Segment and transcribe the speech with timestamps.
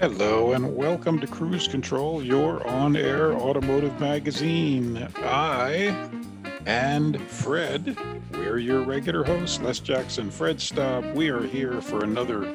[0.00, 5.08] Hello and welcome to Cruise Control, your on air automotive magazine.
[5.16, 6.08] I
[6.66, 7.98] and Fred,
[8.32, 11.04] we're your regular hosts, Les Jackson, Fred Staub.
[11.16, 12.54] We are here for another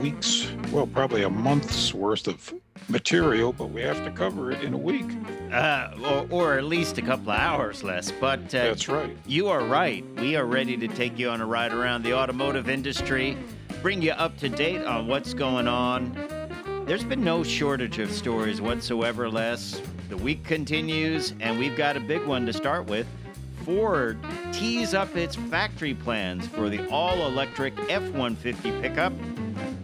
[0.00, 2.52] week's, well, probably a month's worth of
[2.90, 5.10] material, but we have to cover it in a week.
[5.50, 8.12] Uh, or, or at least a couple of hours less.
[8.12, 9.16] But uh, That's right.
[9.26, 10.04] you are right.
[10.16, 13.38] We are ready to take you on a ride around the automotive industry,
[13.80, 16.35] bring you up to date on what's going on.
[16.86, 19.82] There's been no shortage of stories whatsoever, Les.
[20.08, 23.08] The week continues, and we've got a big one to start with.
[23.64, 24.16] Ford
[24.52, 29.12] tees up its factory plans for the all electric F 150 pickup.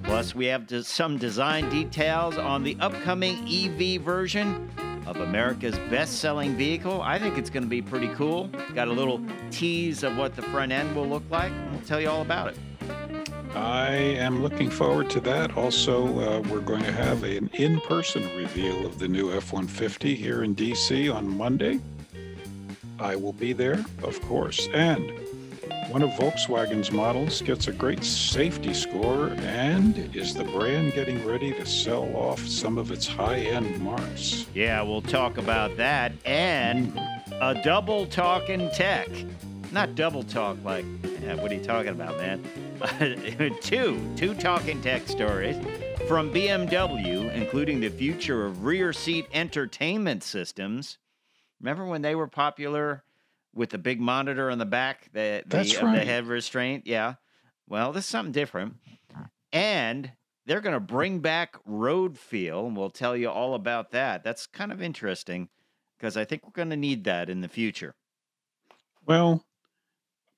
[0.05, 4.70] Plus, we have some design details on the upcoming EV version
[5.05, 7.03] of America's best selling vehicle.
[7.03, 8.48] I think it's going to be pretty cool.
[8.77, 11.53] Got a little tease of what the front end will look like.
[11.73, 12.56] We'll tell you all about it.
[13.55, 15.56] I am looking forward to that.
[15.56, 20.14] Also, uh, we're going to have an in person reveal of the new F 150
[20.14, 21.78] here in DC on Monday.
[22.98, 24.69] I will be there, of course.
[24.73, 25.12] And
[25.89, 31.53] one of Volkswagen's models gets a great safety score and is the brand getting ready
[31.53, 34.47] to sell off some of its high end marks.
[34.55, 36.98] Yeah, we'll talk about that and
[37.41, 39.08] a double talk in tech.
[39.73, 40.84] Not double talk like,
[41.25, 42.42] eh, what are you talking about, man?
[43.61, 45.56] two, two talking tech stories
[46.08, 50.98] from BMW, including the future of rear seat entertainment systems.
[51.61, 53.05] Remember when they were popular
[53.55, 56.86] with the big monitor on the back, the, the, That's of the head restraint?
[56.86, 57.14] Yeah.
[57.68, 58.74] Well, this is something different.
[59.52, 60.11] And
[60.46, 64.24] they're going to bring back road feel, and we'll tell you all about that.
[64.24, 65.48] That's kind of interesting
[65.96, 67.95] because I think we're going to need that in the future.
[69.07, 69.45] Well,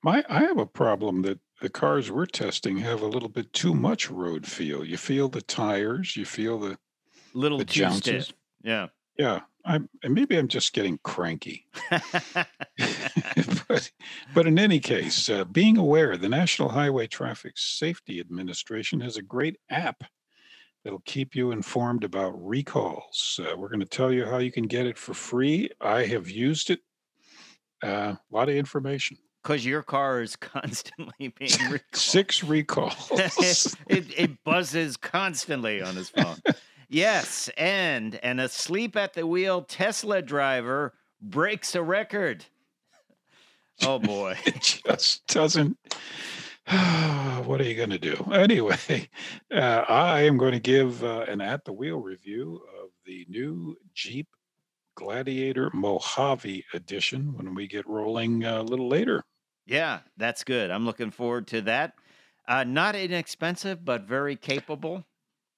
[0.02, 3.72] my I have a problem that the cars we're testing have a little bit too
[3.72, 4.84] much road feel.
[4.84, 6.76] You feel the tires, you feel the
[7.32, 8.32] Little The jounces.
[8.62, 8.88] Yeah.
[9.18, 9.40] yeah.
[9.64, 11.66] I'm and maybe I'm just getting cranky.
[13.66, 13.90] but,
[14.34, 19.22] but in any case, uh, being aware, the National Highway Traffic Safety Administration has a
[19.22, 20.04] great app
[20.84, 23.40] that'll keep you informed about recalls.
[23.42, 25.70] Uh, we're going to tell you how you can get it for free.
[25.80, 26.80] I have used it.
[27.82, 29.16] Uh, a lot of information.
[29.44, 31.82] Because your car is constantly being recalled.
[31.92, 33.10] Six recalls.
[33.86, 36.38] it, it buzzes constantly on his phone.
[36.88, 42.46] yes, and an asleep at the wheel Tesla driver breaks a record.
[43.82, 44.38] Oh boy.
[44.46, 45.76] it just doesn't.
[47.44, 48.14] what are you going to do?
[48.32, 49.08] Anyway,
[49.52, 53.76] uh, I am going to give uh, an at the wheel review of the new
[53.92, 54.28] Jeep
[54.94, 59.24] Gladiator Mojave edition when we get rolling uh, a little later.
[59.66, 60.70] Yeah, that's good.
[60.70, 61.94] I'm looking forward to that.
[62.46, 65.04] Uh, not inexpensive, but very capable.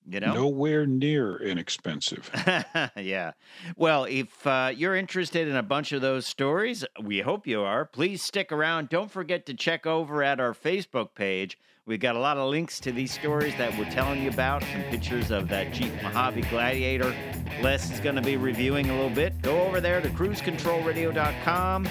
[0.08, 0.34] You know?
[0.34, 2.30] Nowhere near inexpensive.
[2.96, 3.32] yeah.
[3.76, 7.84] Well, if uh, you're interested in a bunch of those stories, we hope you are.
[7.84, 8.88] Please stick around.
[8.88, 11.58] Don't forget to check over at our Facebook page.
[11.86, 14.82] We've got a lot of links to these stories that we're telling you about, some
[14.90, 17.14] pictures of that Jeep Mojave Gladiator.
[17.62, 19.40] Les is going to be reviewing a little bit.
[19.40, 21.88] Go over there to cruisecontrolradio.com,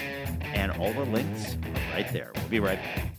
[0.54, 2.32] and all the links are right there.
[2.34, 3.12] We'll be right back.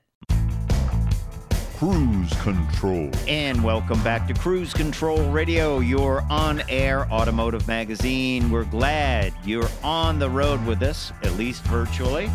[1.78, 3.10] Cruise Control.
[3.28, 8.50] And welcome back to Cruise Control Radio, your on air automotive magazine.
[8.50, 12.30] We're glad you're on the road with us, at least virtually.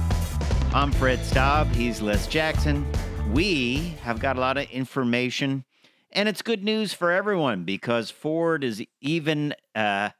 [0.72, 1.68] I'm Fred Staub.
[1.74, 2.86] He's Les Jackson.
[3.32, 5.64] We have got a lot of information,
[6.12, 10.10] and it's good news for everyone because Ford is even uh,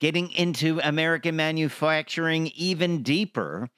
[0.00, 3.68] getting into American manufacturing even deeper.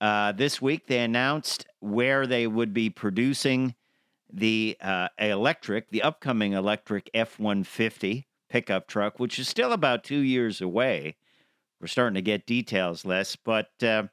[0.00, 3.74] Uh, this week, they announced where they would be producing
[4.32, 10.20] the uh, electric, the upcoming electric F 150 pickup truck, which is still about two
[10.20, 11.16] years away.
[11.80, 14.04] We're starting to get details Les, but uh,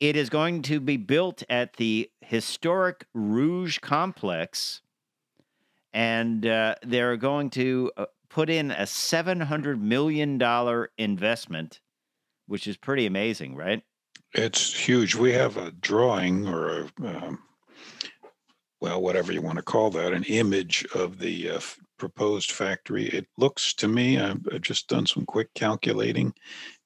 [0.00, 4.82] it is going to be built at the historic Rouge complex,
[5.92, 10.40] and uh, they're going to uh, put in a $700 million
[10.98, 11.80] investment
[12.48, 13.82] which is pretty amazing, right?
[14.34, 15.14] It's huge.
[15.14, 17.42] We have a drawing or a, um,
[18.80, 23.06] well, whatever you want to call that, an image of the uh, f- proposed factory.
[23.06, 26.32] It looks to me, I've, I've just done some quick calculating.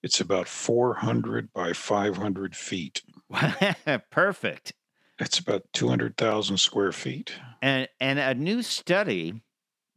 [0.03, 3.03] It's about 400 by 500 feet.
[4.11, 4.73] Perfect.
[5.19, 7.35] It's about 200,000 square feet.
[7.61, 9.43] And and a new study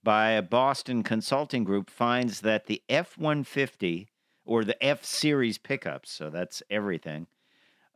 [0.03, 4.07] by a Boston consulting group finds that the F-150
[4.45, 7.25] or the F series pickups, so that's everything,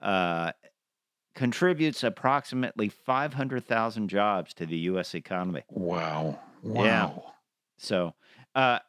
[0.01, 0.51] uh,
[1.35, 5.15] contributes approximately 500,000 jobs to the U.S.
[5.15, 5.63] economy.
[5.69, 6.39] Wow.
[6.63, 6.83] Wow.
[6.83, 7.09] Yeah.
[7.77, 8.13] So,
[8.55, 8.79] uh,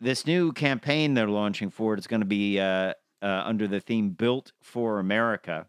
[0.00, 3.80] this new campaign they're launching for it is going to be uh, uh, under the
[3.80, 5.66] theme "Built for America,"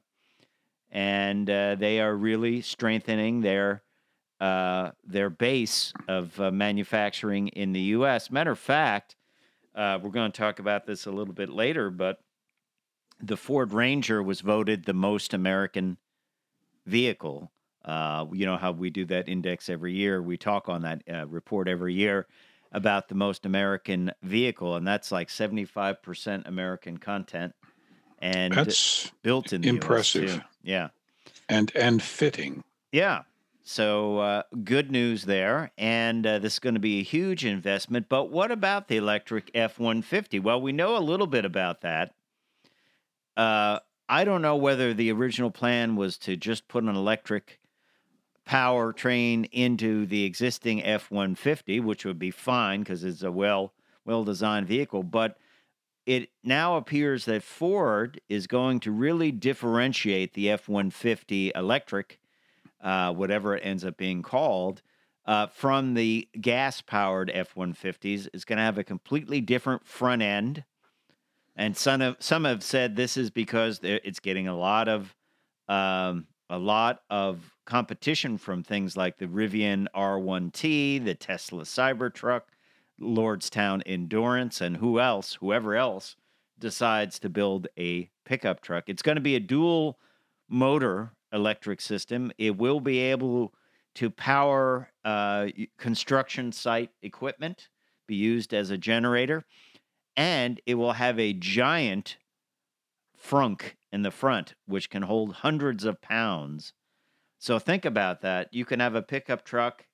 [0.90, 3.84] and uh, they are really strengthening their
[4.40, 8.32] uh, their base of uh, manufacturing in the U.S.
[8.32, 9.16] Matter of fact,
[9.76, 12.20] uh, we're going to talk about this a little bit later, but
[13.22, 15.98] the Ford Ranger was voted the most American
[16.86, 17.52] vehicle.
[17.84, 20.22] Uh, you know how we do that index every year.
[20.22, 22.28] We talk on that uh, report every year
[22.72, 27.54] about the most American vehicle, and that's like 75% American content
[28.22, 30.42] and That's built in impressive.
[30.64, 30.90] Yeah.
[31.50, 32.64] and and fitting.
[32.92, 33.24] Yeah.
[33.64, 35.72] So uh, good news there.
[35.78, 38.08] And uh, this is going to be a huge investment.
[38.10, 40.40] But what about the electric F 150?
[40.40, 42.14] Well, we know a little bit about that.
[43.38, 43.80] Uh,
[44.12, 47.62] I don't know whether the original plan was to just put an electric
[48.46, 53.72] powertrain into the existing F 150, which would be fine because it's a well
[54.04, 55.04] well designed vehicle.
[55.04, 55.38] But
[56.06, 62.20] it now appears that Ford is going to really differentiate the F 150 electric,
[62.84, 64.82] uh, whatever it ends up being called,
[65.26, 68.28] uh, from the gas powered F 150s.
[68.34, 70.66] It's going to have a completely different front end.
[71.56, 75.16] And some have, some have said this is because it's getting a lot of
[75.68, 82.42] um, a lot of competition from things like the Rivian R1T, the Tesla Cybertruck,
[83.00, 86.18] Lordstown Endurance, and who else, whoever else
[86.60, 88.84] decides to build a pickup truck.
[88.88, 89.98] It's going to be a dual
[90.50, 92.34] motor electric system.
[92.38, 93.54] It will be able
[93.96, 97.70] to power uh, construction site equipment,
[98.08, 99.46] be used as a generator,
[100.16, 102.18] and it will have a giant
[103.22, 106.74] frunk in the front, which can hold hundreds of pounds.
[107.38, 108.50] So think about that.
[108.52, 109.86] You can have a pickup truck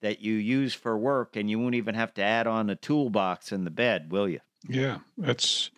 [0.00, 3.52] that you use for work, and you won't even have to add on a toolbox
[3.52, 4.40] in the bed, will you?
[4.68, 5.70] Yeah, that's.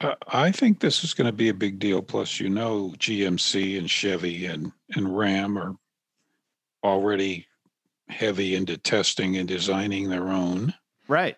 [0.00, 2.02] Uh, I think this is going to be a big deal.
[2.02, 5.76] Plus, you know, GMC and Chevy and and Ram are
[6.84, 7.46] already
[8.08, 10.74] heavy into testing and designing their own.
[11.08, 11.36] Right.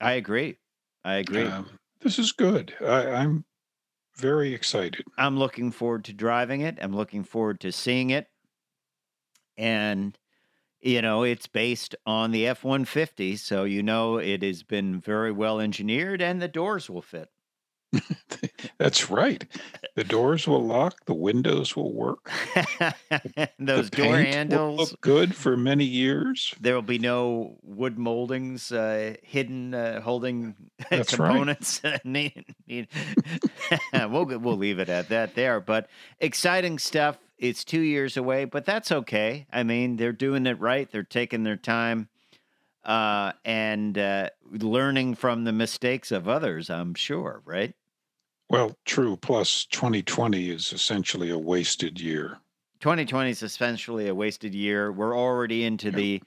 [0.00, 0.58] I agree.
[1.06, 1.44] I agree.
[1.44, 1.70] Um,
[2.00, 2.74] this is good.
[2.80, 3.44] I, I'm
[4.16, 5.04] very excited.
[5.16, 6.78] I'm looking forward to driving it.
[6.82, 8.26] I'm looking forward to seeing it.
[9.56, 10.18] And,
[10.80, 13.36] you know, it's based on the F 150.
[13.36, 17.28] So, you know, it has been very well engineered and the doors will fit.
[18.78, 19.44] That's right.
[19.94, 21.04] The doors will lock.
[21.06, 22.30] The windows will work.
[23.58, 26.54] Those door handles, look good for many years.
[26.60, 30.54] there will be no wood moldings uh, hidden uh, holding
[30.90, 31.28] That's right.
[31.28, 31.80] components.
[32.04, 32.44] Need-
[33.92, 35.60] we'll we'll leave it at that there.
[35.60, 35.88] But
[36.20, 37.18] exciting stuff.
[37.38, 39.46] It's two years away, but that's okay.
[39.52, 40.90] I mean, they're doing it right.
[40.90, 42.08] They're taking their time
[42.86, 46.70] uh, and uh, learning from the mistakes of others.
[46.70, 47.74] I'm sure, right?
[48.48, 49.16] Well, true.
[49.16, 52.38] Plus, 2020 is essentially a wasted year.
[52.80, 54.92] 2020 is essentially a wasted year.
[54.92, 56.22] We're already into the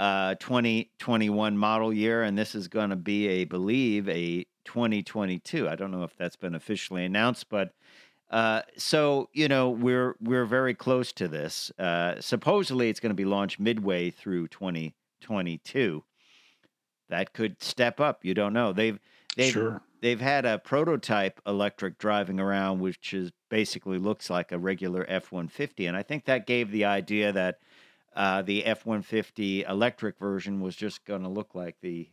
[0.00, 5.68] uh, 2021 model year, and this is going to be, I believe, a 2022.
[5.68, 7.74] I don't know if that's been officially announced, but
[8.30, 11.70] uh, so you know we're we're very close to this.
[11.78, 14.48] Uh, supposedly, it's going to be launched midway through
[15.20, 16.04] 2022.
[17.08, 18.24] That could step up.
[18.24, 18.72] You don't know.
[18.72, 18.98] They've
[19.36, 19.82] they've Sure.
[20.00, 25.32] they've had a prototype electric driving around, which is basically looks like a regular F
[25.32, 27.58] one fifty, and I think that gave the idea that
[28.14, 32.08] uh, the F one fifty electric version was just going to look like the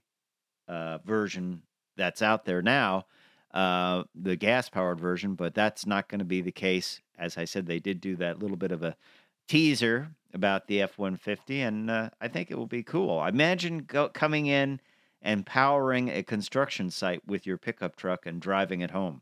[0.68, 1.62] uh, version
[1.96, 3.06] that's out there now,
[3.54, 7.02] uh, the gas powered version, but that's not going to be the case.
[7.18, 8.96] As I said, they did do that little bit of a
[9.48, 13.24] teaser about the F one fifty, and uh, I think it will be cool.
[13.26, 14.80] Imagine go- coming in
[15.22, 19.22] and powering a construction site with your pickup truck and driving it home.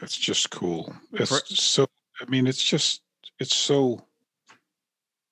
[0.00, 0.94] It's just cool.
[1.12, 1.86] It's For- so,
[2.20, 3.02] I mean, it's just,
[3.38, 4.04] it's so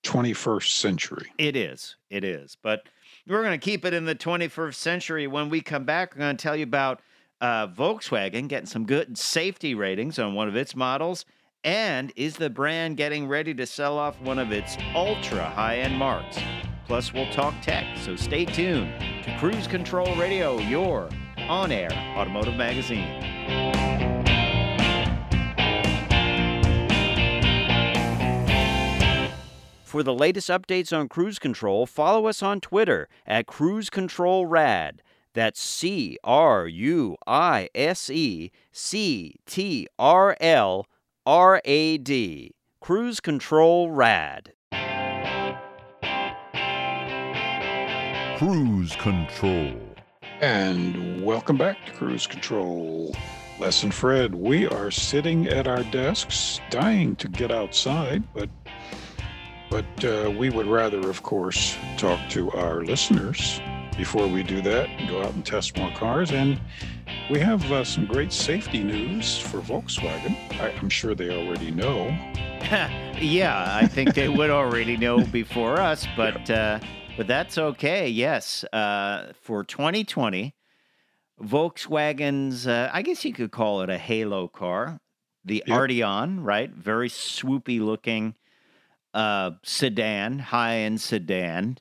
[0.03, 1.33] 21st century.
[1.39, 1.97] It is.
[2.11, 2.57] It is.
[2.63, 2.89] But
[3.27, 5.27] we're going to keep it in the 21st century.
[5.27, 7.01] When we come back, we're going to tell you about
[7.41, 11.25] uh, Volkswagen getting some good safety ratings on one of its models?
[11.65, 15.97] And is the brand getting ready to sell off one of its ultra high end
[15.97, 16.37] marks?
[16.87, 18.93] Plus, we'll talk tech, so stay tuned
[19.23, 23.23] to Cruise Control Radio, your on air automotive magazine.
[29.85, 35.01] For the latest updates on cruise control, follow us on Twitter at Cruise Control Rad.
[35.33, 40.87] That's C R U I S E C T R L
[41.25, 42.53] R A D.
[42.81, 44.55] Cruise Control Rad.
[48.39, 49.79] Cruise Control.
[50.41, 53.15] And welcome back to Cruise Control.
[53.61, 58.51] Les and Fred, we are sitting at our desks, dying to get outside, but
[59.71, 63.61] but uh, we would rather, of course, talk to our listeners
[63.97, 66.33] before we do that and go out and test more cars.
[66.33, 66.61] And
[67.31, 70.37] we have uh, some great safety news for Volkswagen.
[70.61, 72.09] I, I'm sure they already know.
[73.21, 76.79] yeah, I think they would already know before us, but uh,
[77.17, 78.09] but that's okay.
[78.09, 80.55] Yes, uh, for 2020,
[81.43, 85.01] Volkswagen's uh, I guess you could call it a halo car,
[85.45, 85.77] the Yep.
[85.77, 86.71] Arteon, right?
[86.71, 88.35] Very swoopy looking
[89.15, 91.79] uh, sedan, high end sedan.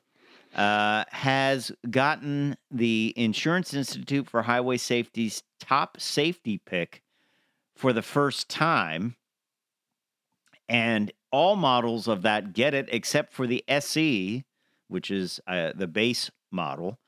[0.54, 7.02] Uh, has gotten the Insurance Institute for Highway Safety's top safety pick
[7.74, 9.16] for the first time
[10.68, 14.44] and all models of that get it except for the SE,
[14.88, 16.98] which is uh, the base model.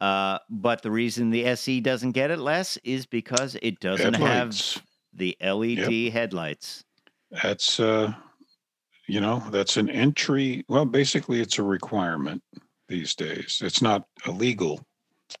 [0.00, 4.74] Uh, but the reason the SE doesn't get it Les is because it doesn't Headlights.
[4.74, 6.84] have the LED headlights.
[7.42, 8.12] That's uh,
[9.06, 10.64] you know, that's an entry.
[10.68, 12.42] Well, basically, it's a requirement
[12.92, 13.62] these days.
[13.64, 14.84] It's not a legal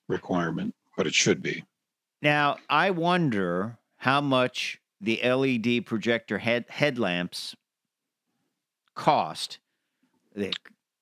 [0.08, 1.64] requirement, but it should be.
[2.22, 7.54] Now, I wonder how much the LED projector head headlamps
[8.94, 9.58] cost.
[10.34, 10.52] They,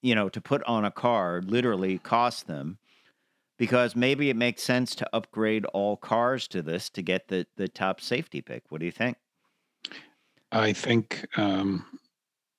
[0.03, 2.79] you know, to put on a car literally cost them
[3.57, 7.69] because maybe it makes sense to upgrade all cars to this to get the the
[7.69, 8.65] top safety pick.
[8.71, 9.19] What do you think?
[10.51, 11.85] I think um,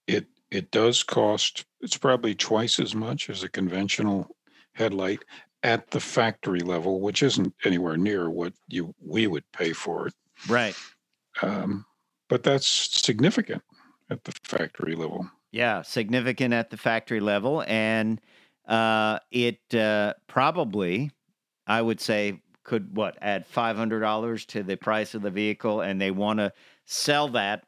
[0.08, 1.66] it it does cost.
[1.82, 4.36] It's probably twice as much as a conventional
[4.74, 5.24] headlight
[5.64, 10.14] at the factory level, which isn't anywhere near what you we would pay for it.
[10.48, 10.76] Right.
[11.42, 11.86] Um,
[12.30, 13.62] but that's significant
[14.10, 15.30] at the factory level.
[15.52, 18.22] Yeah, significant at the factory level, and
[18.68, 21.12] uh, it uh, probably,
[21.68, 25.82] I would say, could what add five hundred dollars to the price of the vehicle,
[25.82, 26.54] and they want to
[26.86, 27.66] sell that.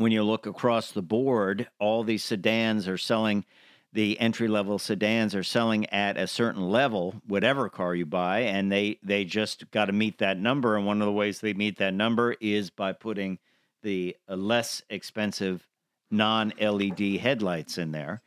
[0.00, 3.44] When you look across the board, all these sedans are selling.
[3.92, 8.72] The entry level sedans are selling at a certain level, whatever car you buy, and
[8.72, 10.74] they they just got to meet that number.
[10.78, 13.40] And one of the ways they meet that number is by putting
[13.82, 15.68] the uh, less expensive
[16.10, 18.22] non LED headlights in there.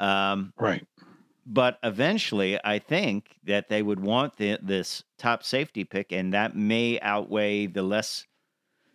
[0.00, 0.84] Um, Right.
[1.46, 6.56] but eventually, I think that they would want the, this top safety pick, and that
[6.56, 8.26] may outweigh the less,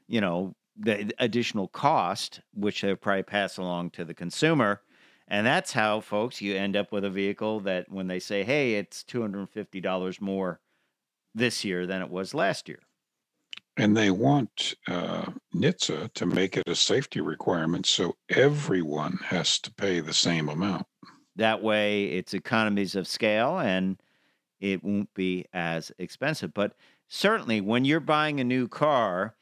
[0.10, 4.82] you know, the additional cost, which they'll probably pass along to the consumer.
[5.28, 8.76] And that's how, folks, you end up with a vehicle that when they say, hey,
[8.76, 10.62] it's $250 more
[11.36, 12.80] this year than it was last year.
[13.76, 19.74] And they want uh, NHTSA to make it a safety requirement so everyone has to
[19.74, 20.88] pay the same amount.
[21.36, 24.02] That way, it's economies of scale and
[24.60, 26.54] it won't be as expensive.
[26.54, 26.76] But
[27.08, 29.36] certainly, when you're buying a new car,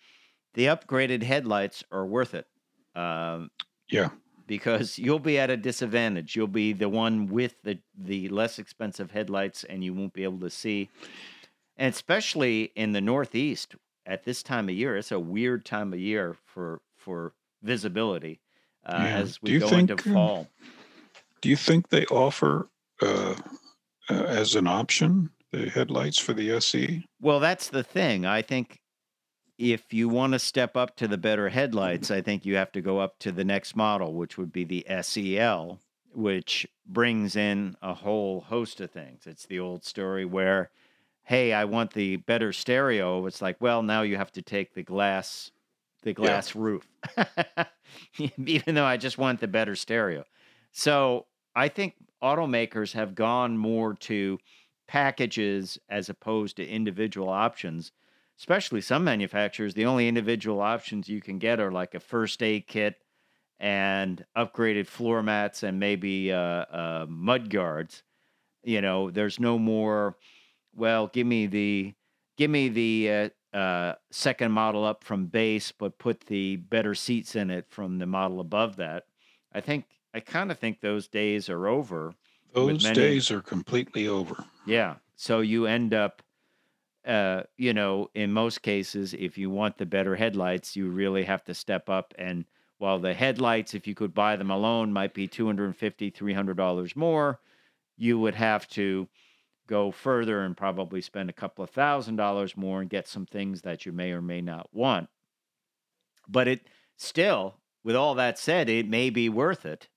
[0.56, 2.48] the upgraded headlights are worth it
[2.96, 3.52] um,
[3.90, 4.10] Yeah.
[4.48, 6.36] because you'll be at a disadvantage.
[6.36, 10.40] You'll be the one with the, the less expensive headlights and you won't be able
[10.40, 10.90] to see.
[11.78, 16.00] And especially in the Northeast at this time of year, it's a weird time of
[16.00, 18.40] year for, for visibility
[18.86, 19.18] uh, Yeah.
[19.18, 20.48] as we go into think, um, fall.
[21.42, 22.70] Do you think they offer
[23.02, 23.36] uh,
[24.10, 26.52] uh, as an option the headlights for the?
[26.52, 27.04] SE?
[27.22, 28.26] Well, that's the thing.
[28.26, 28.80] I think
[29.58, 32.82] if you want to step up to the better headlights, I think you have to
[32.82, 35.80] go up to the next model, which would be the SEL,
[36.14, 39.26] which brings in a whole host of things.
[39.26, 40.72] It's the old story where,
[41.24, 43.26] hey, I want the better stereo.
[43.26, 45.52] It's like, well, now you have to take the glass,
[46.04, 46.88] the glass roof,
[48.38, 50.26] even though I just want the better stereo.
[50.72, 54.38] So I think automakers have gone more to
[54.88, 57.92] packages as opposed to individual options.
[58.38, 62.68] Especially some manufacturers, the only individual options you can get are like a first aid
[62.68, 62.96] kit
[63.60, 68.04] and upgraded floor mats and maybe uh, uh, mud guards.
[68.64, 70.18] You know, there's no more.
[70.76, 71.94] Well, give me the
[72.38, 77.36] give me the uh, uh, second model up from base, but put the better seats
[77.36, 79.06] in it from the model above that.
[79.54, 82.14] I think I kind of think those days are over.
[82.54, 84.44] Those many- days are completely over.
[84.66, 84.96] Yeah.
[85.16, 86.22] So you end up,
[87.06, 91.44] uh, you know, in most cases, if you want the better headlights, you really have
[91.46, 92.14] to step up.
[92.18, 92.46] And
[92.78, 97.40] while the headlights, if you could buy them alone, might be $250, $300 more,
[97.98, 99.08] you would have to
[99.68, 103.62] go further and probably spend a couple of thousand dollars more and get some things
[103.62, 105.10] that you may or may not want.
[106.28, 109.90] But it still, with all that said, it may be worth it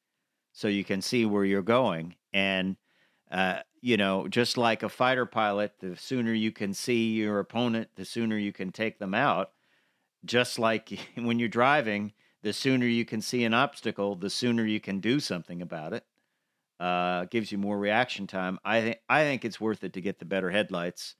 [0.52, 2.16] so you can see where you're going.
[2.32, 2.76] And
[3.30, 7.90] uh, you know, just like a fighter pilot, the sooner you can see your opponent,
[7.96, 9.52] the sooner you can take them out.
[10.24, 14.80] Just like when you're driving, the sooner you can see an obstacle, the sooner you
[14.80, 16.04] can do something about it.
[16.80, 18.58] Uh, gives you more reaction time.
[18.64, 21.16] I think I think it's worth it to get the better headlights,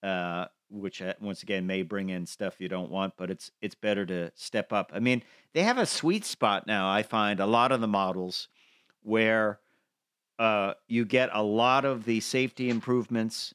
[0.00, 3.74] uh, which uh, once again may bring in stuff you don't want, but it's it's
[3.74, 4.92] better to step up.
[4.94, 6.88] I mean, they have a sweet spot now.
[6.88, 8.46] I find a lot of the models
[9.02, 9.58] where
[10.38, 13.54] uh, you get a lot of the safety improvements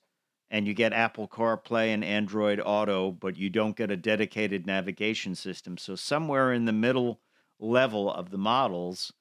[0.49, 5.35] and you get Apple CarPlay and Android Auto, but you don't get a dedicated navigation
[5.35, 5.77] system.
[5.77, 7.21] So, somewhere in the middle
[7.59, 9.11] level of the models,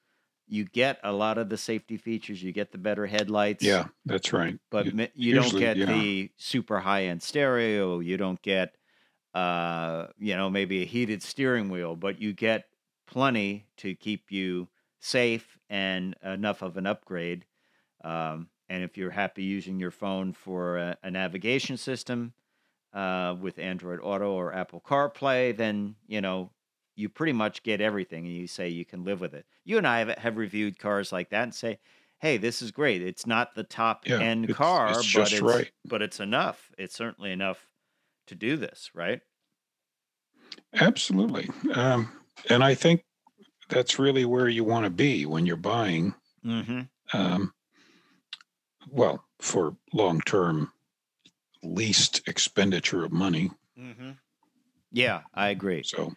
[0.47, 3.65] you get a lot of the safety features, you get the better headlights.
[3.65, 4.59] Yeah, that's right.
[4.71, 5.87] But You- you don't get yeah.
[5.87, 7.99] the super high end stereo.
[8.01, 8.77] You don't get,
[9.35, 12.69] uh, you know, maybe a heated steering wheel, but you get
[13.07, 14.69] plenty to keep you
[15.01, 17.45] safe and enough of an upgrade.
[18.05, 22.33] Um, and if you're happy using your phone for a, a navigation system
[22.93, 26.51] uh, with Android Auto or Apple CarPlay, then you know
[26.97, 29.45] you pretty much get everything, and you say you can live with it.
[29.65, 31.79] You and I have, have reviewed cars like that and say,
[32.21, 33.03] "Hey, this is great.
[33.03, 35.71] It's not the top Yeah, end it's- car, it's but it's right.
[35.85, 36.73] but it's enough.
[36.79, 37.69] It's certainly enough
[38.29, 39.21] to do this, right?"
[40.75, 41.49] Absolutely.
[41.75, 42.11] Um,
[42.51, 43.05] and I think
[43.69, 46.83] that's really where you want to be when you're buying, Mm-hmm.
[47.13, 47.53] um,
[48.89, 50.73] well, for long term,
[51.63, 53.51] least expenditure of money.
[53.79, 54.13] Mm-hmm.
[54.93, 55.83] Yeah, I agree.
[55.83, 56.15] So,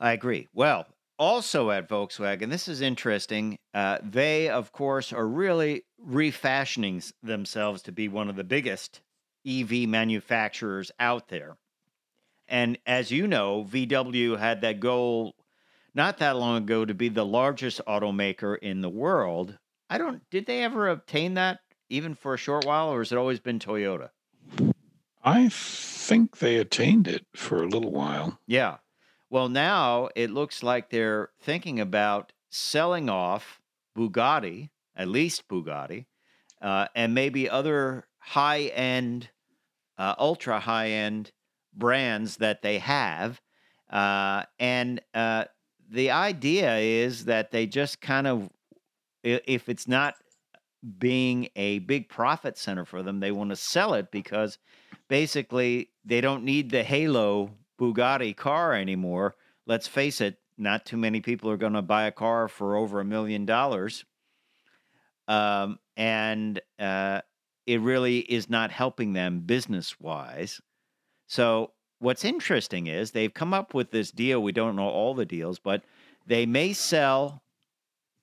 [0.00, 0.48] I agree.
[0.52, 0.86] Well,
[1.18, 3.58] also at Volkswagen, this is interesting.
[3.74, 9.00] Uh, they, of course, are really refashioning themselves to be one of the biggest
[9.46, 11.56] EV manufacturers out there.
[12.48, 15.34] And as you know, VW had that goal
[15.94, 19.58] not that long ago to be the largest automaker in the world.
[19.90, 23.18] I don't, did they ever obtain that even for a short while, or has it
[23.18, 24.10] always been Toyota?
[25.22, 28.38] I think they attained it for a little while.
[28.46, 28.78] Yeah.
[29.30, 33.60] Well, now it looks like they're thinking about selling off
[33.96, 36.06] Bugatti, at least Bugatti,
[36.60, 39.30] uh, and maybe other high end,
[39.98, 41.32] uh, ultra high end
[41.74, 43.40] brands that they have.
[43.90, 45.44] Uh, and uh,
[45.90, 48.50] the idea is that they just kind of,
[49.22, 50.14] if it's not
[50.98, 54.58] being a big profit center for them, they want to sell it because
[55.08, 59.36] basically they don't need the Halo Bugatti car anymore.
[59.66, 63.00] Let's face it, not too many people are going to buy a car for over
[63.00, 64.04] a million dollars.
[65.28, 67.20] Um, and uh,
[67.66, 70.60] it really is not helping them business wise.
[71.26, 74.42] So, what's interesting is they've come up with this deal.
[74.42, 75.82] We don't know all the deals, but
[76.26, 77.42] they may sell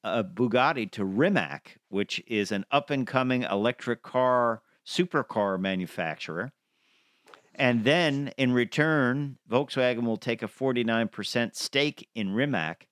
[0.03, 6.51] a Bugatti to Rimac, which is an up and coming electric car supercar manufacturer.
[7.55, 12.87] And then in return, Volkswagen will take a 49% stake in Rimac.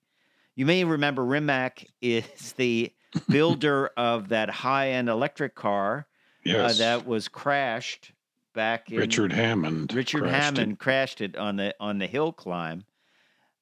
[0.54, 2.92] You may remember Rimac is the
[3.28, 6.06] builder of that high end electric car
[6.46, 8.12] uh, that was crashed
[8.58, 9.94] back in Richard Hammond.
[9.94, 10.58] Richard crashed it.
[10.58, 12.84] Hammond crashed it on the on the hill climb.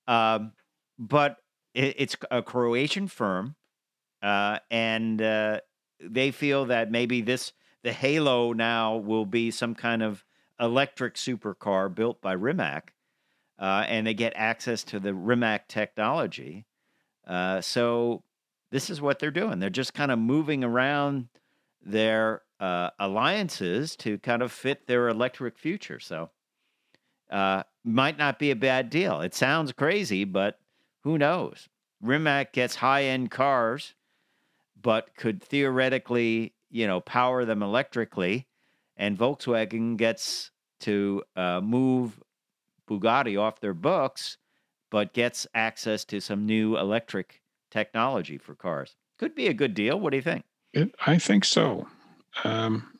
[0.08, 0.52] Um,
[0.98, 1.36] but
[1.74, 3.56] it, it's a Croatian firm,
[4.22, 5.60] uh, and uh,
[6.00, 10.24] they feel that maybe this the Halo now will be some kind of
[10.58, 12.94] electric supercar built by Rimac,
[13.58, 16.64] uh, and they get access to the Rimac technology.
[17.26, 18.22] Uh, so
[18.70, 19.58] this is what they're doing.
[19.58, 21.28] They're just kind of moving around
[21.84, 26.00] their uh, alliances to kind of fit their electric future.
[26.00, 26.30] So,
[27.30, 29.20] uh, might not be a bad deal.
[29.20, 30.58] It sounds crazy, but
[31.02, 31.68] who knows?
[32.00, 33.94] Rimac gets high end cars,
[34.80, 38.46] but could theoretically, you know, power them electrically,
[38.96, 42.20] and Volkswagen gets to uh, move
[42.88, 44.36] Bugatti off their books,
[44.90, 48.96] but gets access to some new electric technology for cars.
[49.18, 49.98] Could be a good deal.
[49.98, 50.44] What do you think?
[50.72, 51.88] It, I think so.
[52.44, 52.98] Um,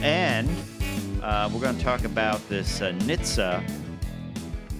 [0.00, 0.48] And
[1.22, 3.68] uh, we're going to talk about this uh, NHTSA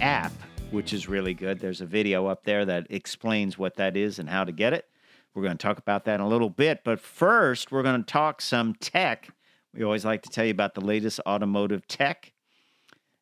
[0.00, 0.32] app,
[0.70, 1.58] which is really good.
[1.58, 4.86] There's a video up there that explains what that is and how to get it.
[5.34, 6.80] We're going to talk about that in a little bit.
[6.84, 9.28] But first, we're going to talk some tech.
[9.74, 12.32] We always like to tell you about the latest automotive tech.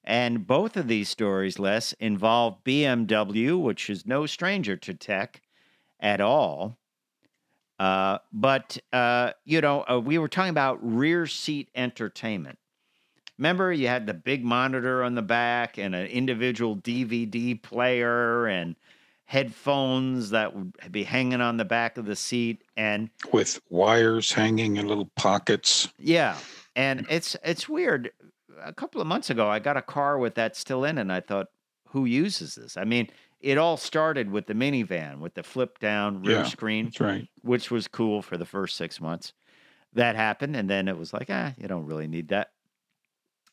[0.05, 5.41] And both of these stories, Les, involve BMW, which is no stranger to tech
[5.99, 6.79] at all.
[7.79, 12.59] Uh, but, uh, you know, uh, we were talking about rear seat entertainment.
[13.39, 18.77] Remember, you had the big monitor on the back and an individual DVD player and
[19.25, 22.63] headphones that would be hanging on the back of the seat.
[22.77, 25.89] And with wires hanging in little pockets.
[25.99, 26.37] yeah,
[26.77, 28.11] and it's it's weird.
[28.63, 31.21] A couple of months ago, I got a car with that still in, and I
[31.21, 31.49] thought,
[31.89, 32.77] who uses this?
[32.77, 33.09] I mean,
[33.41, 36.45] it all started with the minivan with the flip down rear Yeah.
[36.45, 37.29] screen, right.
[37.43, 39.33] which was cool for the first six months.
[39.93, 42.51] That happened, and then it was like, ah, you don't really need that.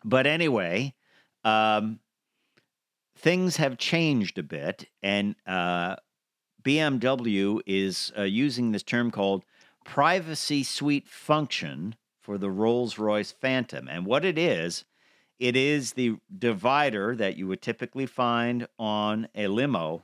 [0.04, 0.96] But anyway,
[1.44, 2.00] um,
[3.16, 5.98] things have changed a bit, and uh,
[6.64, 9.46] BMW is uh, using this term called
[9.84, 13.88] privacy suite function for the Rolls Royce Phantom.
[13.88, 14.86] And what it is,
[15.42, 20.04] it is the divider that you would typically find on a limo.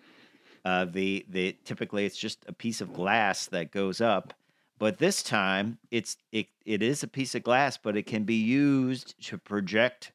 [0.66, 4.34] Uh, the the typically it's just a piece of glass that goes up,
[4.80, 8.36] but this time it's it, it is a piece of glass, but it can be
[8.36, 10.12] used to project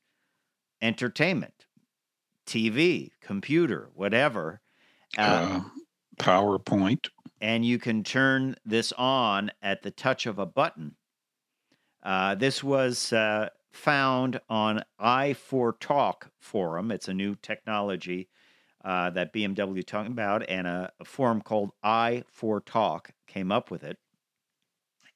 [0.82, 1.66] entertainment,
[2.46, 4.60] TV, computer, whatever.
[5.16, 5.68] Uh, Uh,
[6.18, 7.08] PowerPoint.
[7.40, 10.96] and you can turn this on at the touch of a button.
[12.02, 16.90] Uh, this was uh, found on i4Talk forum.
[16.90, 18.28] It's a new technology
[18.84, 23.98] uh, that BMW talking about, and a, a forum called i4Talk came up with it.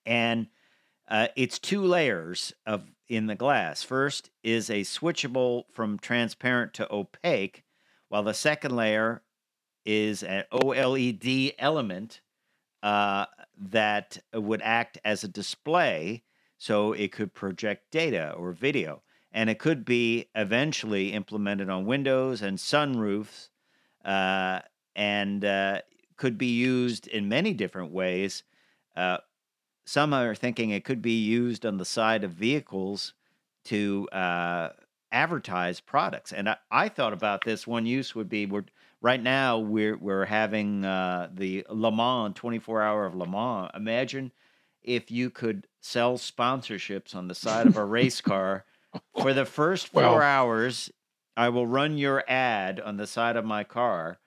[0.05, 0.49] And
[1.09, 3.83] uh, it's two layers of in the glass.
[3.83, 7.63] First is a switchable from transparent to opaque,
[8.09, 9.23] while the second layer
[9.85, 12.21] is an OLED element
[12.83, 16.25] uh, that would act as a display
[16.59, 19.03] so it could project data or video.
[19.33, 23.49] And it could be eventually implemented on windows and sunroofs
[24.05, 24.61] uh,
[24.95, 25.81] and uh,
[26.17, 28.43] could be used in many different ways.
[28.97, 29.19] Uh,
[29.85, 33.13] some are thinking it could be used on the side of vehicles
[33.65, 34.71] to uh,
[35.13, 36.33] advertise products.
[36.33, 37.67] And I, I thought about this.
[37.67, 38.65] One use would be we're
[39.01, 43.71] right now we're we're having uh, the Le Mans 24 hour of Le Mans.
[43.75, 44.33] Imagine
[44.87, 48.65] if you could sell sponsorships on the side of a race car
[49.21, 50.91] for the first four hours.
[51.37, 54.19] I will run your ad on the side of my car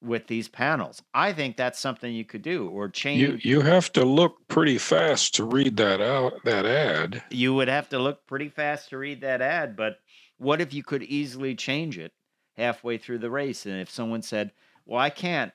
[0.00, 1.02] with these panels.
[1.12, 3.44] I think that's something you could do or change.
[3.44, 7.22] You you have to look pretty fast to read that out that ad.
[7.30, 9.98] you would have to look pretty fast to read that ad, but
[10.38, 12.12] what if you could easily change it
[12.56, 13.66] halfway through the race?
[13.66, 14.52] And if someone said,
[14.86, 15.52] "Well, I can't,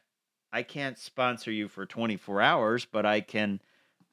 [0.52, 3.62] I can't sponsor you for 24 hours, but I can,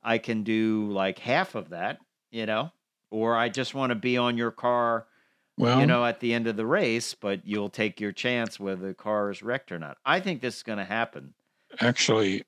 [0.02, 1.98] I can do like half of that,"
[2.30, 2.72] you know,
[3.10, 5.06] or I just want to be on your car,
[5.58, 8.88] Well, you know, at the end of the race, but you'll take your chance whether
[8.88, 9.98] the car is wrecked or not.
[10.04, 11.34] I think this is going to happen.
[11.80, 12.44] actually,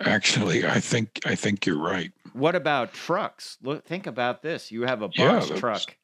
[0.00, 2.12] actually, I think I think you're right.
[2.34, 3.56] What about trucks?
[3.62, 4.70] Look, think about this.
[4.70, 5.96] You have a Yeah, box that's- truck.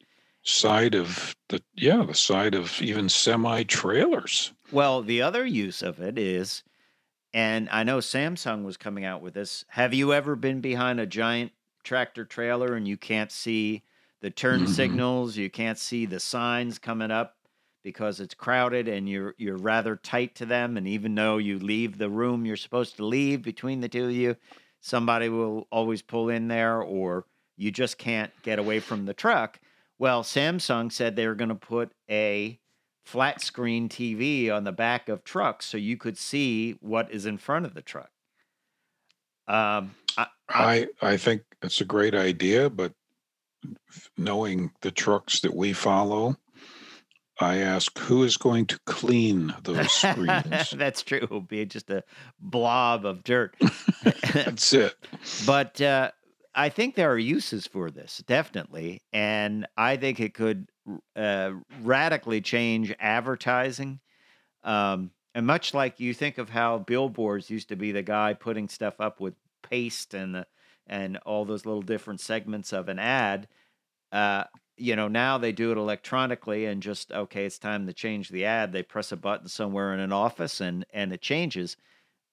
[0.47, 4.53] Side of the yeah, the side of even semi trailers.
[4.71, 6.63] Well, the other use of it is,
[7.35, 9.65] and I know Samsung was coming out with this.
[9.69, 13.83] Have you ever been behind a giant tractor trailer and you can't see
[14.21, 14.67] the turn Mhm.
[14.67, 15.37] signals?
[15.37, 17.37] You can't see the signs coming up
[17.83, 21.97] because it's crowded and you're you're rather tight to them and even though you leave
[21.97, 24.35] the room you're supposed to leave between the two of you
[24.81, 29.59] somebody will always pull in there or you just can't get away from the truck
[29.99, 32.59] well samsung said they were going to put a
[33.05, 37.37] flat screen tv on the back of trucks so you could see what is in
[37.37, 38.09] front of the truck
[39.47, 42.93] um, I, I I think it's a great idea, but
[44.17, 46.35] knowing the trucks that we follow,
[47.39, 50.71] I ask who is going to clean those screens.
[50.71, 51.19] That's true.
[51.21, 52.03] It'll be just a
[52.39, 53.55] blob of dirt.
[54.33, 54.95] That's it.
[55.45, 56.11] but uh,
[56.55, 59.01] I think there are uses for this, definitely.
[59.11, 60.69] And I think it could
[61.15, 63.99] uh, radically change advertising.
[64.63, 68.69] Um, and much like you think of how billboards used to be the guy putting
[68.69, 70.47] stuff up with paste and the,
[70.87, 73.49] and all those little different segments of an ad,
[74.13, 74.45] uh,
[74.77, 78.45] you know, now they do it electronically and just okay, it's time to change the
[78.45, 78.71] ad.
[78.71, 81.77] They press a button somewhere in an office and and it changes.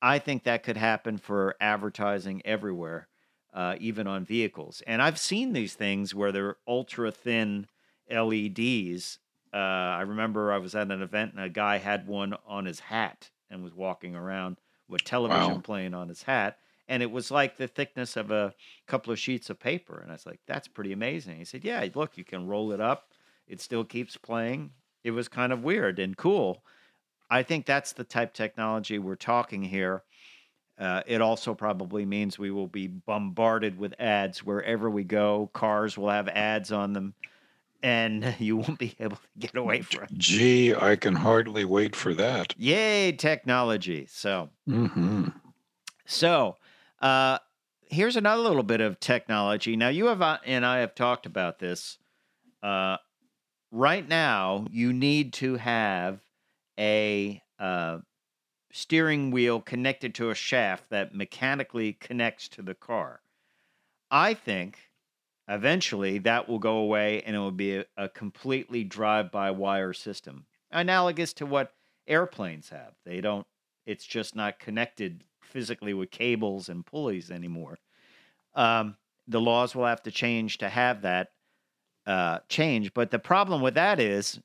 [0.01, 3.09] I think that could happen for advertising everywhere,
[3.53, 4.83] uh, even on vehicles.
[4.87, 7.67] And I've seen these things where they're ultra thin
[8.09, 9.19] LEDs.
[9.53, 12.81] Uh, I remember I was at an event and a guy had one on his
[12.81, 15.63] hat and was walking around with television Wow.
[15.63, 18.55] playing on his hat and it was like the thickness of a
[18.87, 20.01] couple of sheets of paper.
[20.01, 21.39] And I was like, that's pretty amazing.
[21.39, 23.13] He said, yeah, look, you can roll it up.
[23.47, 24.73] It still keeps playing.
[25.05, 26.65] It was kind of weird and cool.
[27.31, 30.05] I think that's the type technology we're talking here.
[30.79, 35.51] Uh, it also probably means we will be bombarded with ads wherever we go.
[35.53, 37.15] Cars will have ads on them,
[37.83, 40.05] and you won't be able to get away from.
[40.05, 40.19] it.
[40.19, 42.55] Gee, I can hardly wait for that.
[42.57, 44.07] Yay, technology!
[44.09, 45.29] So, hmm
[46.05, 46.57] So,
[47.01, 47.39] uh,
[47.83, 49.77] here's another little bit of technology.
[49.77, 51.99] Now, you have uh, and I have talked about this.
[52.63, 52.97] Uh,
[53.71, 56.21] right now, you need to have
[56.79, 57.99] a uh,
[58.73, 63.21] steering wheel connected to a shaft that mechanically connects to the car.
[64.11, 64.79] I think
[65.47, 71.33] eventually that will go away and it will be a, a completely drive-by-wire system, analogous
[71.35, 71.75] to what
[72.09, 72.95] airplanes have.
[73.05, 73.47] They don't.
[73.85, 77.79] It's just not connected physically with cables and pulleys anymore.
[78.55, 78.97] Um,
[79.29, 81.29] the laws will have to change to have that
[82.07, 82.95] uh, change.
[82.95, 84.41] But the problem with that is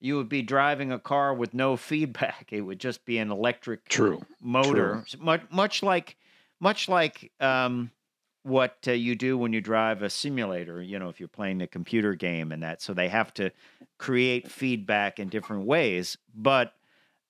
[0.00, 2.48] you would be driving a car with no feedback.
[2.52, 4.20] It would just be an electric True.
[4.40, 6.16] motor, much much like
[6.60, 7.90] much like um,
[8.42, 10.82] what uh, you do when you drive a simulator.
[10.82, 13.50] You know, if you're playing a computer game and that, so they have to
[13.98, 16.16] create feedback in different ways.
[16.34, 16.72] But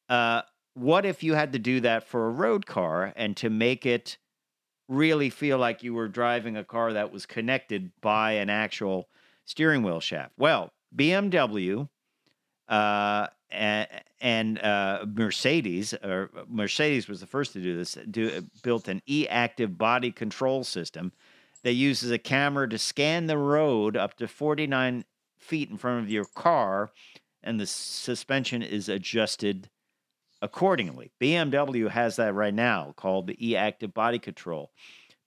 [0.08, 0.42] uh,
[0.74, 4.18] what if you had to do that for a road car and to make it
[4.88, 9.08] really feel like you were driving a car that was connected by an actual
[9.44, 10.32] steering wheel shaft?
[10.38, 11.88] Well, BMW
[12.68, 19.02] uh, and, uh, Mercedes, or Mercedes was the first to do this, do, built an
[19.06, 21.12] e-active body control system
[21.62, 25.04] that uses a camera to scan the road up to 49
[25.38, 26.90] feet in front of your car,
[27.42, 29.70] and the suspension is adjusted
[30.42, 31.10] accordingly.
[31.20, 34.70] BMW has that right now called the e-active body control.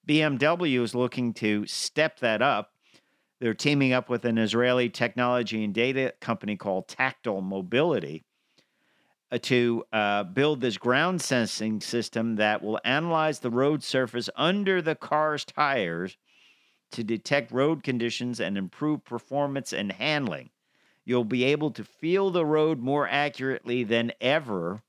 [0.08, 2.70] BMW is looking to step that up.
[3.41, 8.23] They're teaming up with an Israeli technology and data company called Tactile Mobility
[9.32, 14.80] uh, to uh, build this ground sensing system that will analyze the road surface under
[14.80, 16.17] the car's tires
[16.91, 20.51] to detect road conditions and improve performance and handling.
[21.04, 24.84] You'll be able to feel the road more accurately than ever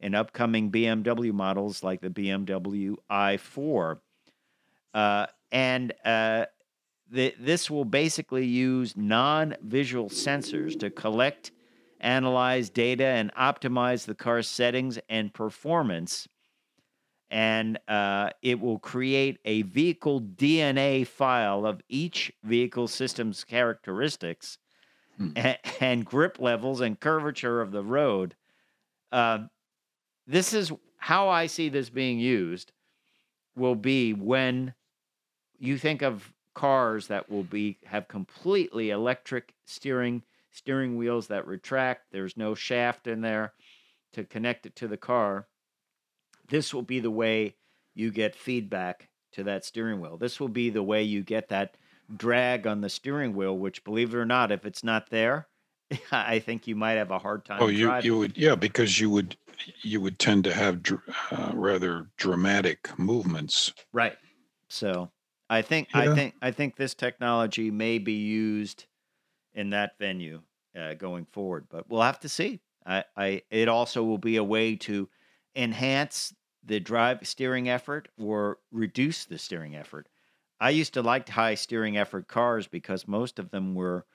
[0.00, 4.00] in upcoming BMW models like the BMW i4.
[4.92, 6.46] Uh, and uh,
[7.14, 11.52] this will basically use non visual sensors to collect,
[12.00, 16.28] analyze data, and optimize the car's settings and performance.
[17.30, 24.58] And uh, it will create a vehicle DNA file of each vehicle system's characteristics
[25.16, 25.30] Hmm.
[25.36, 28.34] and, and grip levels and curvature of the road.
[29.12, 29.50] Um,
[30.26, 32.72] this is how I see this being used
[33.56, 34.74] will be when
[35.58, 42.12] you think of cars that will be have completely electric steering steering wheels that retract
[42.12, 43.52] there's no shaft in there
[44.12, 45.48] to connect it to the car
[46.48, 47.56] this will be the way
[47.94, 51.76] you get feedback to that steering wheel this will be the way you get that
[52.16, 55.48] drag on the steering wheel which believe it or not if it's not there
[56.12, 58.06] i think you might have a hard time Oh, you driving.
[58.06, 59.36] you would yeah because you would
[59.82, 63.72] you would tend to have dr- uh, rather dramatic movements.
[63.92, 64.16] Right.
[64.68, 65.10] So
[65.50, 68.86] I think I think I think this technology may be used
[69.54, 70.42] in that venue.
[70.76, 71.68] uh, going forward.
[71.70, 72.62] But we'll have to see.
[72.86, 75.08] I, I it also will be a way to
[75.56, 80.08] enhance the drive steering effort or reduce the steering effort.
[80.60, 84.06] I used to like high steering effort cars because most of them were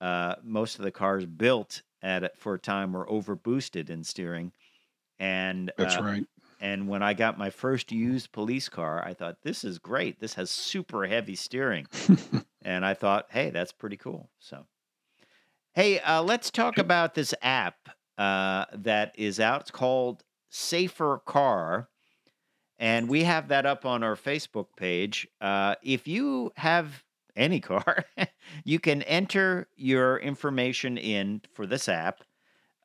[0.00, 4.04] uh, most of the cars built at it for a time were over boosted in
[4.04, 4.52] steering,
[5.18, 6.26] and That's uh, right.
[6.62, 10.20] And when I got my first used police car, I thought this is great.
[10.20, 11.88] This has super heavy steering,
[12.62, 14.30] and I thought, hey, that's pretty cool.
[14.38, 14.64] So,
[15.74, 19.62] hey, uh, let's talk about this app uh, that is out.
[19.62, 21.88] It's called Safer Car.
[22.78, 25.26] And we have that up on our Facebook page.
[25.40, 27.02] Uh, if you have
[27.34, 28.04] any car,
[28.64, 32.22] you can enter your information in for this app.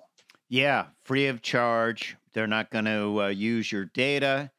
[0.50, 2.16] Yeah, free of charge.
[2.34, 4.52] They're not going to uh, use your data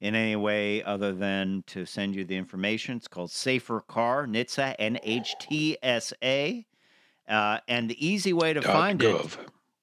[0.00, 2.96] in any way other than to send you the information.
[2.96, 6.66] It's called Safer Car, NHTSA, N H T S A.
[7.28, 9.38] Uh, and the easy way to Dot find gov.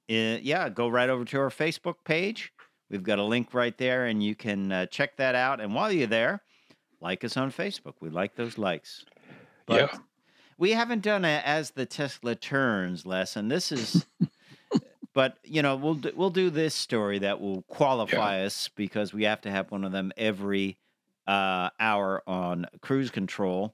[0.08, 2.52] it, uh, yeah, go right over to our Facebook page.
[2.92, 5.62] We've got a link right there, and you can uh, check that out.
[5.62, 6.44] And while you're there,
[7.00, 7.94] like us on Facebook.
[8.02, 9.06] We like those likes.
[9.66, 10.00] But yeah.
[10.58, 13.48] we haven't done a as the Tesla turns lesson.
[13.48, 14.06] This is,
[15.14, 19.24] but you know, we'll do, we'll do this story that will qualify us because we
[19.24, 20.78] have to have one of them every
[21.28, 23.74] uh, hour on cruise control.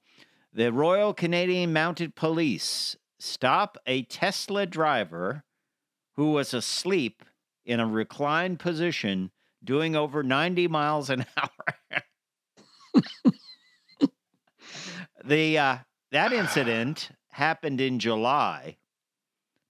[0.53, 5.43] The Royal Canadian Mounted Police stop a Tesla driver
[6.13, 7.23] who was asleep
[7.67, 9.29] in a reclined position
[9.63, 13.01] doing over 90 miles an hour.
[15.25, 15.77] the uh,
[16.11, 18.77] that incident happened in July,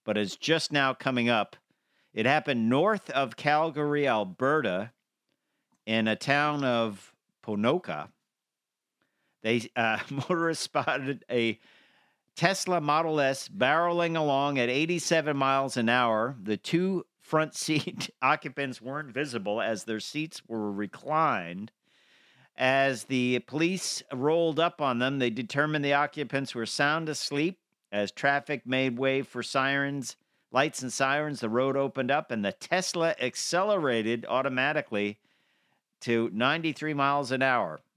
[0.05, 1.55] but is just now coming up.
[2.13, 4.91] It happened north of Calgary, Alberta,
[5.85, 8.09] in a town of Ponoka.
[9.41, 11.59] They uh, motorists spotted a
[12.35, 16.35] Tesla Model S barreling along at 87 miles an hour.
[16.41, 21.71] The two front seat occupants weren't visible as their seats were reclined.
[22.55, 27.59] As the police rolled up on them, they determined the occupants were sound asleep.
[27.91, 30.15] As traffic made way for sirens,
[30.51, 35.19] lights and sirens, the road opened up and the Tesla accelerated automatically
[36.01, 37.81] to 93 miles an hour.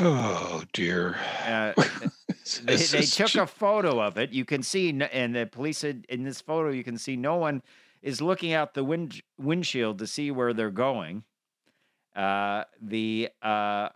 [0.00, 1.16] Oh dear.
[1.44, 1.72] Uh,
[2.64, 4.32] they, they took a photo of it.
[4.32, 7.62] You can see, and the police said in this photo, you can see no one
[8.02, 11.24] is looking out the wind, windshield to see where they're going.
[12.14, 13.88] Uh, the uh,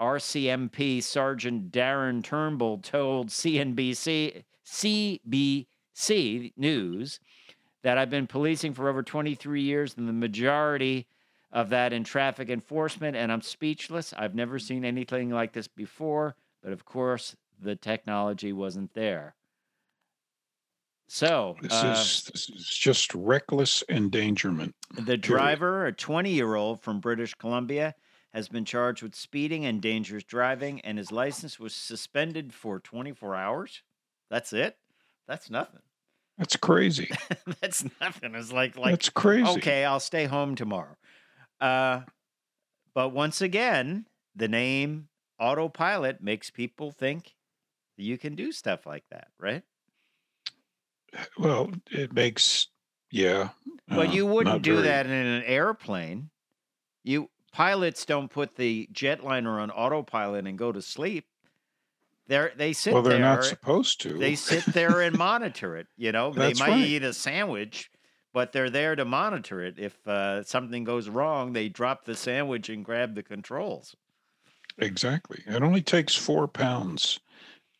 [0.00, 7.20] RCMP Sergeant Darren Turnbull told CNBC CBC News
[7.82, 11.06] that I've been policing for over 23 years, and the majority
[11.52, 14.12] of that in traffic enforcement, and I'm speechless.
[14.16, 19.34] I've never seen anything like this before, but of course, the technology wasn't there.
[21.10, 24.74] So, This uh, is this is just reckless endangerment.
[24.92, 27.94] the driver, a 20 year old from British Columbia,
[28.34, 33.34] has been charged with speeding and dangerous driving, and his license was suspended for 24
[33.34, 33.82] hours.
[34.28, 34.76] That's it?
[35.26, 35.80] That's nothing.
[36.36, 37.10] That's crazy.
[37.60, 38.34] That's nothing.
[38.34, 39.48] It's like like That's crazy.
[39.48, 40.96] okay, I'll stay home tomorrow.
[41.58, 42.02] Uh,
[42.94, 44.06] but once again,
[44.36, 45.08] the name
[45.40, 47.34] autopilot makes people think
[47.98, 49.62] you can do stuff like that, right?
[51.38, 52.68] Well, it makes
[53.10, 53.50] yeah.
[53.88, 56.30] But uh, you wouldn't do very- that in an airplane.
[57.02, 61.26] You pilots don't put the jetliner on autopilot and go to sleep.
[62.26, 63.36] They're they sit Well, they're there.
[63.36, 64.18] not supposed to.
[64.18, 65.86] they sit there and monitor it.
[65.96, 66.78] You know, they might right.
[66.78, 67.90] eat a sandwich,
[68.34, 69.78] but they're there to monitor it.
[69.78, 73.96] If uh, something goes wrong, they drop the sandwich and grab the controls.
[74.76, 75.42] Exactly.
[75.46, 77.18] It only takes four pounds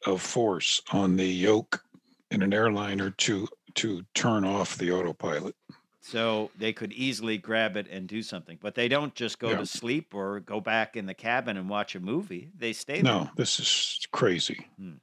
[0.06, 1.84] of force on the yoke
[2.30, 5.54] in an airliner to to turn off the autopilot.
[6.00, 9.58] So they could easily grab it and do something, but they don't just go Yeah.
[9.58, 12.50] to sleep or go back in the cabin and watch a movie.
[12.56, 13.12] They stay there.
[13.12, 14.66] No, this is crazy.
[14.78, 14.94] Hmm.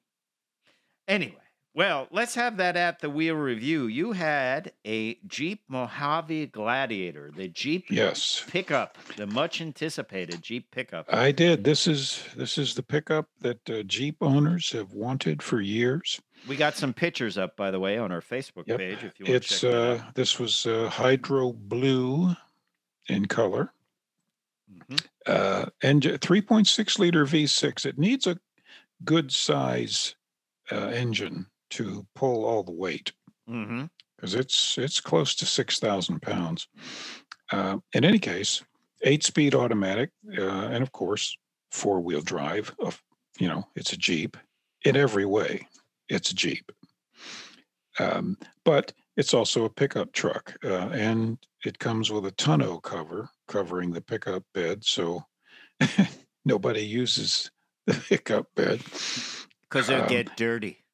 [1.08, 1.38] Anyway,
[1.76, 3.88] well, let's have that at the wheel review.
[3.88, 11.06] You had a Jeep Mojave Gladiator, the Jeep Yes, pickup, the much anticipated Jeep pickup.
[11.14, 11.66] I did.
[11.66, 16.22] This is this is the pickup that uh, Jeep owners have wanted for years.
[16.48, 18.78] We got some pictures up, by the way, on our Facebook Yep.
[18.80, 19.04] page.
[19.04, 22.36] If you want It's to check uh, this was uh, hydro blue
[23.10, 23.72] in color.
[24.72, 25.06] Mhm.
[25.28, 27.86] uh, and 3.6 liter V6.
[27.86, 28.40] It needs a
[29.04, 30.16] good size
[30.72, 31.46] uh, engine
[31.76, 33.12] to pull all the weight
[34.18, 36.68] because it's it's close to 6,000 pounds.
[37.52, 38.64] Uh, in any case,
[39.04, 41.38] eight speed automatic, uh, and of course,
[41.72, 42.74] four wheel drive.
[42.80, 43.02] Of
[43.40, 44.36] you know, it's a Jeep
[44.84, 45.68] in every way.
[46.10, 46.72] It's a Jeep,
[48.00, 53.30] um, but it's also a pickup truck, uh, and it comes with a tonneau cover
[53.48, 55.24] covering the pickup bed, so
[56.46, 57.52] nobody uses
[57.86, 58.80] the pickup bed.
[59.70, 60.85] Because it'll Um, get dirty.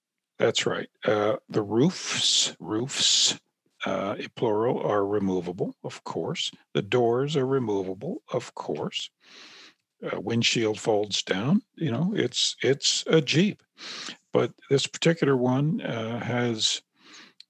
[0.41, 0.89] That's right.
[1.05, 3.39] Uh, the roofs, roofs,
[3.85, 6.49] uh, plural, are removable, of course.
[6.73, 9.11] The doors are removable, of course.
[10.03, 11.61] Uh, windshield folds down.
[11.75, 13.61] You know, it's it's a Jeep,
[14.33, 16.81] but this particular one uh, has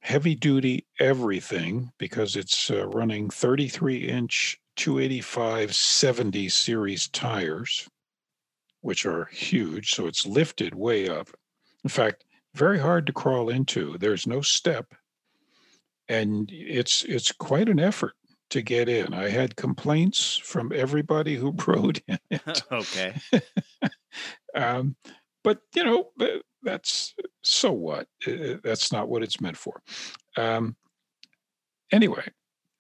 [0.01, 7.87] heavy duty everything because it's uh, running 33 inch 285 70 series tires,
[8.81, 9.91] which are huge.
[9.91, 11.29] So it's lifted way up.
[11.85, 13.97] In fact, very hard to crawl into.
[13.97, 14.93] There's no step,
[16.07, 18.13] and it's it's quite an effort
[18.51, 19.13] to get in.
[19.13, 22.63] I had complaints from everybody who rode in it.
[22.71, 23.15] okay.
[24.53, 24.97] Um,
[25.45, 26.09] but you know,
[26.61, 28.07] that's so what?
[28.25, 29.81] That's not what it's meant for.
[30.35, 30.75] Um,
[31.93, 32.27] anyway,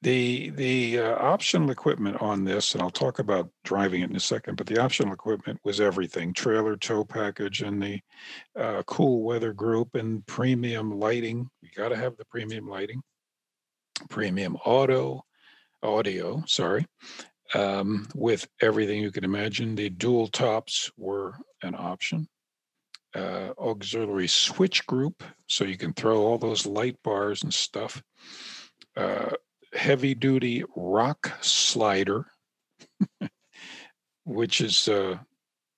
[0.01, 4.21] the the uh, optional equipment on this, and I'll talk about driving it in a
[4.21, 4.55] second.
[4.55, 8.01] But the optional equipment was everything: trailer tow package, and the
[8.55, 11.49] uh, cool weather group, and premium lighting.
[11.61, 13.03] You got to have the premium lighting,
[14.09, 15.23] premium auto,
[15.83, 16.43] audio.
[16.47, 16.87] Sorry,
[17.53, 19.75] um, with everything you can imagine.
[19.75, 22.27] The dual tops were an option.
[23.13, 28.01] Uh, auxiliary switch group, so you can throw all those light bars and stuff.
[28.95, 29.31] Uh,
[29.73, 32.27] heavy duty rock slider,
[34.25, 35.17] which is uh,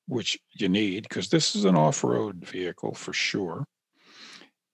[0.08, 3.66] which you need because this is an off-road vehicle for sure.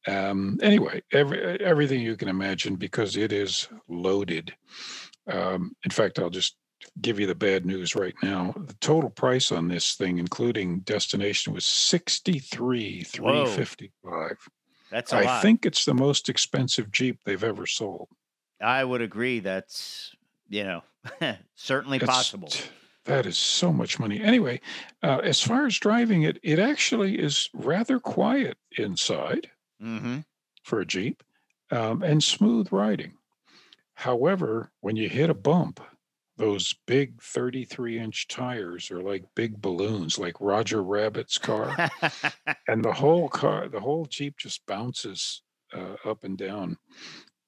[0.07, 4.53] Um, anyway, every, everything you can imagine because it is loaded.
[5.27, 6.55] Um, in fact, I'll just
[7.01, 8.53] give you the bad news right now.
[8.55, 14.37] The total price on this thing, including destination, was sixty-three three fifty-five.
[14.89, 15.41] That's a I lot.
[15.41, 18.07] think it's the most expensive Jeep they've ever sold.
[18.61, 19.39] I would agree.
[19.39, 20.15] That's,
[20.49, 20.83] you know,
[21.55, 22.49] certainly It's- possible.
[23.05, 24.21] That is so much money.
[24.21, 24.61] Anyway,
[25.01, 29.49] uh, as far as driving it, it actually is rather quiet inside
[29.81, 30.19] hmm
[30.63, 31.23] for a Jeep
[31.71, 33.13] um, and smooth riding.
[33.95, 35.79] However, when you hit a bump,
[36.37, 41.75] those big 33 inch tires are like big balloons, like Roger Rabbit's car.
[42.67, 45.41] and the whole car, the whole Jeep just bounces
[45.73, 46.77] uh, up and down.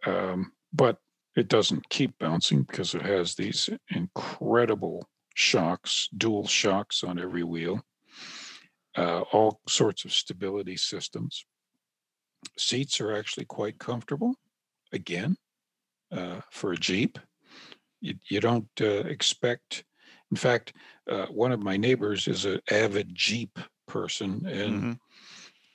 [0.08, 0.98] Um, but
[1.36, 7.82] it doesn't keep bouncing because it has these incredible shocks, dual shocks on every wheel,
[8.98, 11.46] uh, all sorts of stability systems.
[12.58, 14.36] Seats are actually quite comfortable.
[14.92, 15.38] Again,
[16.12, 17.18] uh, for a Jeep,
[18.02, 19.86] you, you don't uh, expect.
[20.32, 20.74] In fact,
[21.10, 23.58] uh, one of my neighbors is an avid Jeep
[23.88, 25.00] person, and Mhm.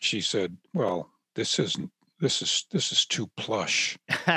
[0.01, 1.91] she said, "Well, this isn't.
[2.19, 3.99] This is this is too plush."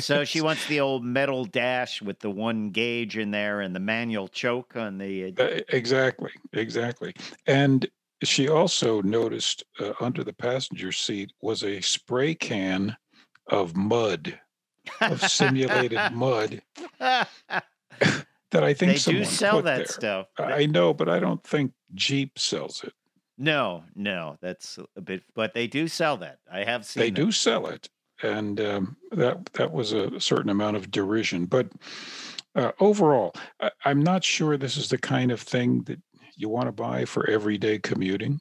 [0.00, 3.80] So she wants the old metal dash with the one gauge in there and the
[3.80, 5.34] manual choke on the.
[5.38, 7.14] Uh, exactly, exactly.
[7.46, 7.88] And
[8.22, 12.96] she also noticed uh, under the passenger seat was a spray can
[13.48, 14.38] of mud,
[15.00, 16.60] of simulated mud
[16.98, 17.28] that
[18.52, 19.86] I think they do sell that there.
[19.86, 20.26] stuff.
[20.38, 22.92] I know, but I don't think Jeep sells it.
[23.38, 26.40] No, no, that's a bit, but they do sell that.
[26.52, 27.00] I have seen.
[27.00, 27.16] They that.
[27.16, 27.88] do sell it,
[28.22, 31.46] and um, that that was a certain amount of derision.
[31.46, 31.70] But
[32.56, 36.00] uh, overall, I, I'm not sure this is the kind of thing that
[36.36, 38.40] you want to buy for everyday commuting.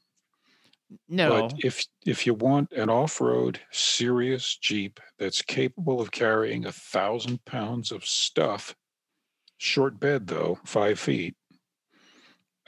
[1.09, 6.71] No, But if if you want an off-road serious Jeep that's capable of carrying a
[6.71, 8.75] thousand pounds of stuff,
[9.57, 11.35] short bed though, five feet,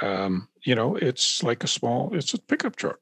[0.01, 2.99] um, you know, it's like a small, it's a pickup truck.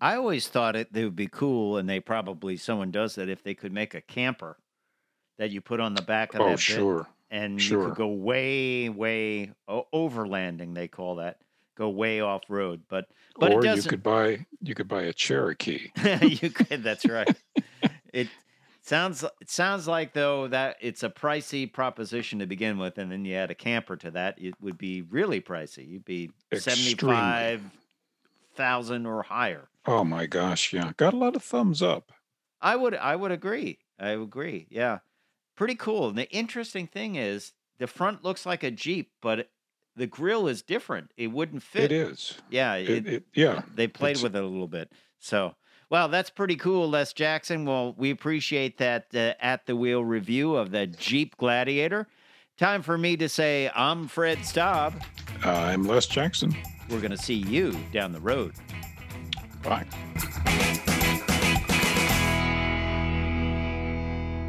[0.00, 3.42] I always thought it they would be cool, and they probably someone does that if
[3.42, 4.56] they could make a camper
[5.38, 7.08] that you put on the back of Oh, that bit, sure.
[7.30, 10.74] and you could go way, way overlanding.
[10.74, 11.38] They call that
[11.76, 13.06] go way off road, but
[13.38, 15.88] but or you could buy you could buy a Cherokee.
[16.22, 16.82] you could.
[16.82, 17.34] That's right.
[18.12, 18.28] it
[18.82, 23.24] sounds it sounds like though that it's a pricey proposition to begin with, and then
[23.24, 25.88] you add a camper to that, it would be really pricey.
[25.88, 27.14] You'd be seventy Extremely.
[29.06, 29.68] or higher.
[29.86, 30.92] Oh my gosh, yeah.
[30.96, 32.12] Got a lot of thumbs up.
[32.60, 33.78] I would I would agree.
[33.98, 34.66] I agree.
[34.70, 34.98] Yeah.
[35.56, 36.08] Pretty cool.
[36.08, 39.48] And the interesting thing is the front looks like a Jeep, but
[39.96, 41.10] the grill is different.
[41.16, 41.90] It wouldn't fit.
[41.90, 42.38] It is.
[42.50, 43.62] Yeah, It, it, it, yeah.
[43.74, 44.92] they played it's- with it a little bit.
[45.18, 45.56] So,
[45.90, 47.64] well, that's pretty cool, Les Jackson.
[47.64, 52.06] Well, we appreciate that uh, at the wheel review of the Jeep Gladiator.
[52.56, 54.94] Time for me to say I'm Fred Staub.
[55.44, 56.54] I'm Les Jackson.
[56.90, 58.54] We're going to see you down the road.
[59.62, 59.86] Bye.